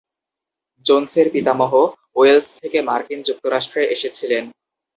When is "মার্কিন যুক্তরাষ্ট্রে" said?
2.81-3.81